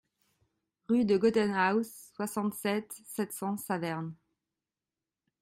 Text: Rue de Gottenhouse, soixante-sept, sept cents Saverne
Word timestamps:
Rue 0.89 1.05
de 1.05 1.15
Gottenhouse, 1.15 2.09
soixante-sept, 2.15 2.91
sept 3.05 3.31
cents 3.31 3.57
Saverne 3.57 4.15